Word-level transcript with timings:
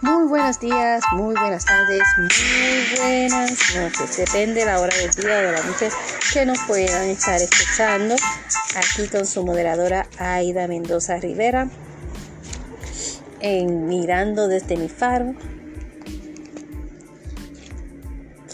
Muy 0.00 0.28
buenos 0.28 0.60
días, 0.60 1.02
muy 1.12 1.34
buenas 1.34 1.64
tardes, 1.64 2.02
muy 2.18 2.98
buenas 3.00 3.74
noches. 3.74 4.16
Depende 4.16 4.64
la 4.64 4.78
hora 4.78 4.96
del 4.96 5.10
día 5.10 5.38
o 5.38 5.42
de 5.42 5.52
la 5.52 5.62
noche 5.64 5.88
que 6.32 6.46
nos 6.46 6.56
puedan 6.68 7.08
estar 7.08 7.40
escuchando. 7.42 8.14
Aquí 8.76 9.08
con 9.08 9.26
su 9.26 9.44
moderadora 9.44 10.06
Aida 10.18 10.68
Mendoza 10.68 11.16
Rivera. 11.16 11.68
En 13.40 13.88
Mirando 13.88 14.46
desde 14.46 14.76
mi 14.76 14.88
faro. 14.88 15.34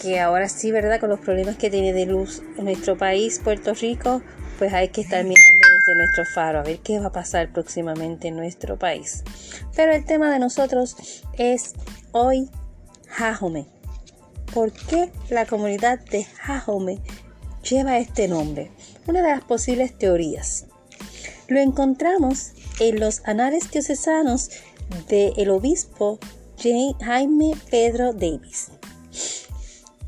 Que 0.00 0.20
ahora 0.20 0.48
sí, 0.48 0.72
¿verdad? 0.72 0.98
Con 0.98 1.10
los 1.10 1.20
problemas 1.20 1.56
que 1.56 1.68
tiene 1.68 1.92
de 1.92 2.06
luz 2.06 2.42
en 2.56 2.64
nuestro 2.64 2.96
país, 2.96 3.38
Puerto 3.44 3.74
Rico, 3.74 4.22
pues 4.58 4.72
hay 4.72 4.88
que 4.88 5.02
estar 5.02 5.22
mirando 5.24 5.53
desde 5.74 5.94
nuestro 5.94 6.24
faro 6.24 6.60
a 6.60 6.62
ver 6.62 6.78
qué 6.78 6.98
va 6.98 7.06
a 7.06 7.12
pasar 7.12 7.52
próximamente 7.52 8.28
en 8.28 8.36
nuestro 8.36 8.78
país. 8.78 9.24
Pero 9.74 9.92
el 9.92 10.04
tema 10.04 10.32
de 10.32 10.38
nosotros 10.38 10.96
es 11.36 11.74
hoy 12.12 12.48
Jajome. 13.08 13.66
¿Por 14.52 14.72
qué 14.72 15.10
la 15.30 15.46
comunidad 15.46 15.98
de 15.98 16.24
Jajome 16.24 16.98
lleva 17.68 17.98
este 17.98 18.28
nombre? 18.28 18.70
Una 19.06 19.22
de 19.22 19.30
las 19.30 19.44
posibles 19.44 19.96
teorías. 19.98 20.66
Lo 21.48 21.60
encontramos 21.60 22.52
en 22.80 23.00
los 23.00 23.26
anales 23.26 23.70
diocesanos 23.70 24.50
del 25.08 25.50
obispo 25.50 26.18
Jaime 27.00 27.52
Pedro 27.70 28.12
Davis. 28.12 28.70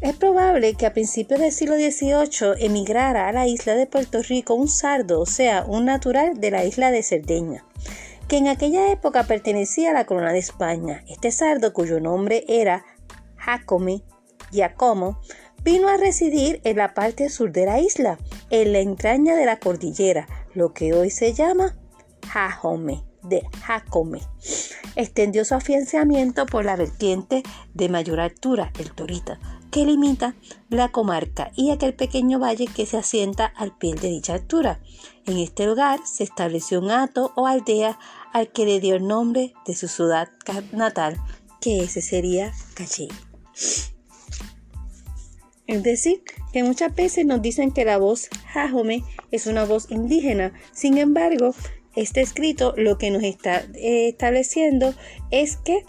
Es 0.00 0.14
probable 0.16 0.74
que 0.74 0.86
a 0.86 0.92
principios 0.92 1.41
del 1.41 1.52
siglo 1.52 1.77
XVIII 1.77 2.64
emigrara 2.64 3.28
a 3.28 3.32
la 3.32 3.46
isla 3.46 3.74
de 3.74 3.86
Puerto 3.86 4.22
Rico 4.22 4.55
un 4.55 4.69
sardo, 4.69 5.20
o 5.20 5.27
sea, 5.27 5.64
un 5.66 5.86
natural 5.86 6.39
de 6.41 6.50
la 6.50 6.64
isla 6.64 6.91
de 6.91 7.02
Cerdeña 7.02 7.64
que 8.28 8.39
en 8.39 8.48
aquella 8.48 8.91
época 8.91 9.24
pertenecía 9.24 9.91
a 9.91 9.94
la 9.94 10.05
corona 10.05 10.33
de 10.33 10.39
España. 10.39 11.05
Este 11.08 11.30
sardo, 11.30 11.72
cuyo 11.72 12.00
nombre 12.00 12.44
era 12.48 12.84
Jacome, 13.36 14.02
Giacomo, 14.50 15.20
vino 15.62 15.89
a 15.89 15.97
residir 15.97 16.61
en 16.64 16.77
la 16.77 16.94
parte 16.94 17.28
sur 17.28 17.52
de 17.52 17.67
la 17.67 17.80
isla, 17.80 18.19
en 18.50 18.72
la 18.72 18.80
entraña 18.80 19.36
de 19.36 19.47
la 19.47 19.58
cordillera, 19.58 20.27
lo 20.55 20.72
que 20.72 20.92
hoy 20.92 21.11
se 21.11 21.34
llama 21.34 21.77
Jajome, 22.28 23.05
de 23.22 23.42
Jacome. 23.64 24.20
Extendió 24.97 25.44
su 25.44 25.55
afianzamiento 25.55 26.47
por 26.47 26.64
la 26.64 26.77
vertiente 26.77 27.42
de 27.74 27.89
mayor 27.89 28.19
altura, 28.20 28.72
el 28.78 28.92
Torita, 28.92 29.39
que 29.70 29.84
limita 29.84 30.34
la 30.69 30.91
comarca 30.91 31.50
y 31.56 31.70
aquel 31.70 31.95
pequeño 31.95 32.39
valle 32.39 32.67
que 32.67 32.86
se 32.86 32.97
asienta 32.97 33.47
al 33.47 33.77
pie 33.77 33.95
de 33.95 34.08
dicha 34.08 34.34
altura. 34.34 34.81
En 35.27 35.39
este 35.39 35.67
lugar 35.67 36.00
se 36.05 36.25
estableció 36.25 36.81
un 36.81 36.91
hato 36.91 37.33
o 37.36 37.47
aldea 37.47 37.98
al 38.33 38.53
que 38.53 38.64
le 38.64 38.81
dio 38.81 38.97
el 38.97 39.06
nombre 39.06 39.55
de 39.67 39.75
su 39.75 39.89
ciudad 39.89 40.28
natal, 40.73 41.17
que 41.61 41.81
ese 41.81 42.00
sería 42.00 42.53
Caché. 42.75 43.08
Es 45.67 45.83
decir, 45.83 46.23
que 46.53 46.62
muchas 46.62 46.95
veces 46.95 47.27
nos 47.27 47.42
dicen 47.42 47.73
que 47.73 47.84
la 47.84 47.98
voz 47.98 48.28
Jajome 48.53 49.03
es 49.33 49.47
una 49.47 49.64
voz 49.64 49.91
indígena. 49.91 50.53
Sin 50.73 50.97
embargo, 50.97 51.55
este 51.97 52.20
escrito 52.20 52.75
lo 52.77 52.98
que 52.98 53.11
nos 53.11 53.25
está 53.25 53.64
eh, 53.75 54.08
estableciendo 54.08 54.95
es 55.30 55.56
que 55.56 55.84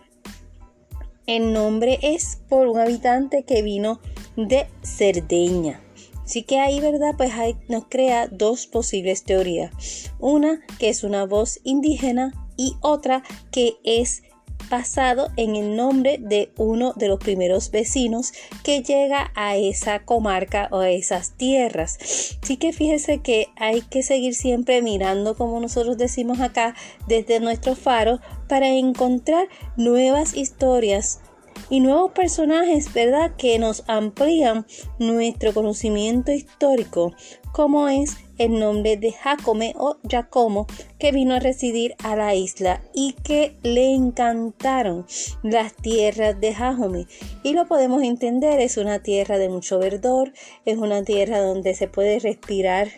el 1.27 1.53
nombre 1.53 1.99
es 2.01 2.39
por 2.49 2.67
un 2.67 2.79
habitante 2.79 3.43
que 3.43 3.61
vino 3.61 3.99
de 4.35 4.67
Cerdeña. 4.81 5.81
Así 6.23 6.43
que 6.43 6.59
ahí, 6.59 6.79
¿verdad? 6.79 7.13
Pues 7.15 7.31
nos 7.69 7.85
crea 7.85 8.27
dos 8.27 8.67
posibles 8.67 9.23
teorías. 9.23 10.11
Una 10.19 10.61
que 10.79 10.89
es 10.89 11.03
una 11.03 11.25
voz 11.25 11.59
indígena 11.63 12.33
y 12.57 12.75
otra 12.81 13.23
que 13.51 13.75
es 13.83 14.23
basado 14.69 15.29
en 15.37 15.55
el 15.55 15.75
nombre 15.75 16.17
de 16.19 16.51
uno 16.57 16.93
de 16.95 17.07
los 17.07 17.19
primeros 17.19 17.71
vecinos 17.71 18.33
que 18.63 18.81
llega 18.83 19.31
a 19.35 19.55
esa 19.55 20.03
comarca 20.03 20.67
o 20.71 20.79
a 20.79 20.89
esas 20.89 21.31
tierras. 21.37 21.97
Así 22.41 22.57
que 22.57 22.73
fíjese 22.73 23.19
que 23.19 23.47
hay 23.55 23.81
que 23.81 24.03
seguir 24.03 24.35
siempre 24.35 24.81
mirando, 24.81 25.35
como 25.35 25.59
nosotros 25.59 25.97
decimos 25.97 26.41
acá, 26.41 26.75
desde 27.07 27.39
nuestro 27.39 27.75
faro 27.75 28.19
para 28.47 28.67
encontrar 28.69 29.47
nuevas 29.77 30.35
historias 30.35 31.21
y 31.69 31.79
nuevos 31.79 32.11
personajes, 32.11 32.93
¿verdad?, 32.93 33.35
que 33.37 33.59
nos 33.59 33.83
amplían 33.87 34.65
nuestro 34.99 35.53
conocimiento 35.53 36.31
histórico, 36.31 37.13
como 37.51 37.89
es 37.89 38.17
el 38.37 38.59
nombre 38.59 38.97
de 38.97 39.11
Jacome 39.11 39.73
o 39.77 39.97
Giacomo, 40.03 40.67
que 40.99 41.11
vino 41.11 41.35
a 41.35 41.39
residir 41.39 41.95
a 42.03 42.15
la 42.15 42.35
isla 42.35 42.81
y 42.93 43.13
que 43.23 43.55
le 43.63 43.93
encantaron 43.93 45.05
las 45.43 45.73
tierras 45.73 46.39
de 46.39 46.53
Jacome. 46.53 47.07
Y 47.43 47.53
lo 47.53 47.67
podemos 47.67 48.03
entender, 48.03 48.59
es 48.59 48.77
una 48.77 48.99
tierra 48.99 49.37
de 49.37 49.49
mucho 49.49 49.79
verdor, 49.79 50.33
es 50.65 50.77
una 50.77 51.03
tierra 51.03 51.39
donde 51.39 51.73
se 51.73 51.87
puede 51.87 52.19
respirar 52.19 52.89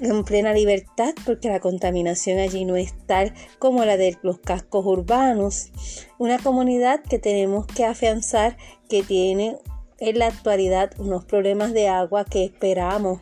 en 0.00 0.24
plena 0.24 0.52
libertad 0.52 1.14
porque 1.24 1.48
la 1.48 1.60
contaminación 1.60 2.38
allí 2.38 2.64
no 2.64 2.76
es 2.76 2.94
tal 3.06 3.34
como 3.58 3.84
la 3.84 3.96
de 3.96 4.16
los 4.22 4.38
cascos 4.38 4.84
urbanos. 4.86 5.70
Una 6.18 6.38
comunidad 6.38 7.02
que 7.02 7.18
tenemos 7.18 7.66
que 7.66 7.84
afianzar 7.84 8.56
que 8.88 9.02
tiene 9.02 9.56
en 9.98 10.18
la 10.18 10.28
actualidad 10.28 10.92
unos 10.98 11.24
problemas 11.24 11.72
de 11.72 11.88
agua 11.88 12.24
que 12.24 12.44
esperamos 12.44 13.20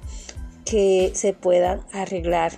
que 0.64 1.12
se 1.14 1.32
puedan 1.32 1.80
arreglar, 1.92 2.52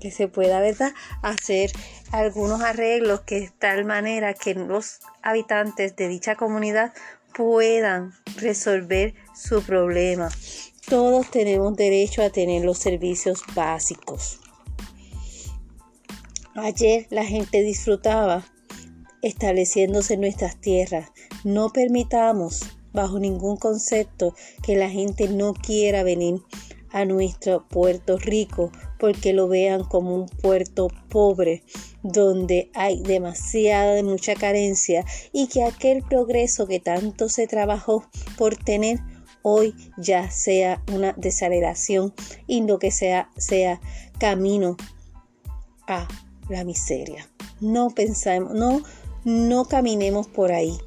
que 0.00 0.10
se 0.10 0.26
pueda, 0.26 0.60
¿verdad?, 0.60 0.92
hacer 1.22 1.70
algunos 2.10 2.60
arreglos 2.62 3.20
que 3.20 3.40
de 3.40 3.50
tal 3.58 3.84
manera 3.84 4.34
que 4.34 4.54
los 4.54 5.00
habitantes 5.22 5.94
de 5.96 6.08
dicha 6.08 6.34
comunidad 6.34 6.92
puedan 7.36 8.12
resolver 8.36 9.14
su 9.34 9.62
problema. 9.62 10.28
Todos 10.88 11.30
tenemos 11.30 11.76
derecho 11.76 12.22
a 12.22 12.30
tener 12.30 12.64
los 12.64 12.78
servicios 12.78 13.42
básicos. 13.54 14.40
Ayer 16.54 17.06
la 17.10 17.24
gente 17.24 17.62
disfrutaba 17.62 18.44
estableciéndose 19.22 20.14
en 20.14 20.20
nuestras 20.20 20.60
tierras. 20.60 21.10
No 21.44 21.70
permitamos 21.70 22.62
bajo 22.92 23.18
ningún 23.18 23.56
concepto 23.56 24.34
que 24.62 24.76
la 24.76 24.90
gente 24.90 25.28
no 25.28 25.54
quiera 25.54 26.02
venir 26.02 26.42
a 26.90 27.04
nuestro 27.04 27.66
Puerto 27.68 28.18
Rico 28.18 28.70
porque 29.02 29.32
lo 29.32 29.48
vean 29.48 29.82
como 29.82 30.14
un 30.14 30.28
puerto 30.28 30.86
pobre 31.08 31.64
donde 32.04 32.70
hay 32.72 33.02
demasiada 33.02 33.94
de 33.94 34.04
mucha 34.04 34.36
carencia 34.36 35.04
y 35.32 35.48
que 35.48 35.64
aquel 35.64 36.04
progreso 36.04 36.68
que 36.68 36.78
tanto 36.78 37.28
se 37.28 37.48
trabajó 37.48 38.04
por 38.38 38.54
tener 38.54 39.00
hoy 39.42 39.74
ya 39.98 40.30
sea 40.30 40.84
una 40.92 41.14
desaceleración 41.14 42.14
y 42.46 42.64
lo 42.64 42.78
que 42.78 42.92
sea 42.92 43.28
sea 43.36 43.80
camino 44.20 44.76
a 45.88 46.06
la 46.48 46.62
miseria. 46.62 47.28
No 47.60 47.90
pensamos, 47.90 48.52
no, 48.54 48.82
no 49.24 49.64
caminemos 49.64 50.28
por 50.28 50.52
ahí. 50.52 50.78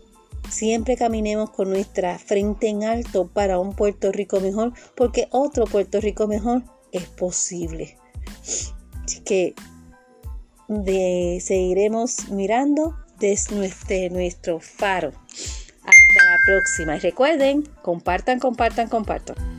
Siempre 0.49 0.95
caminemos 0.95 1.49
con 1.49 1.69
nuestra 1.69 2.17
frente 2.17 2.69
en 2.69 2.85
alto 2.85 3.27
para 3.27 3.59
un 3.59 3.75
Puerto 3.75 4.13
Rico 4.13 4.39
mejor, 4.39 4.71
porque 4.95 5.27
otro 5.31 5.65
Puerto 5.65 5.99
Rico 5.99 6.27
mejor 6.27 6.63
es 6.93 7.07
posible. 7.07 7.97
Así 9.03 9.21
que 9.21 9.55
seguiremos 11.39 12.29
mirando 12.29 12.95
desde 13.19 14.09
nuestro 14.09 14.59
faro. 14.59 15.11
Hasta 15.83 16.25
la 16.25 16.37
próxima. 16.45 16.95
Y 16.95 16.99
recuerden, 16.99 17.63
compartan, 17.81 18.39
compartan, 18.39 18.89
compartan. 18.89 19.54